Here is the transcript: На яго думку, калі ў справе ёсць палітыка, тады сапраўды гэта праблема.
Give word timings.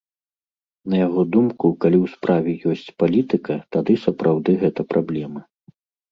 На 0.91 0.95
яго 1.07 1.21
думку, 1.33 1.67
калі 1.83 1.97
ў 2.03 2.07
справе 2.13 2.51
ёсць 2.71 2.93
палітыка, 3.03 3.57
тады 3.77 3.93
сапраўды 4.05 4.55
гэта 4.63 4.81
праблема. 4.95 5.41